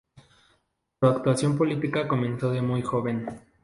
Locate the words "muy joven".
2.63-3.27